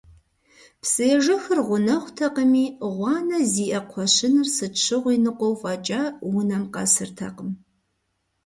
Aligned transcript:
Псыежэхыр 0.81 1.59
гъунэгъутэкъыми, 1.67 2.65
гъуанэ 2.95 3.39
зиӀэ 3.51 3.79
кхъуэщыныр 3.85 4.47
сыт 4.55 4.73
щыгъуи 4.83 5.17
ныкъуэу 5.23 5.55
фӀэкӀа 5.61 6.01
унэм 6.37 6.63
къэсыртэкъым. 6.73 7.51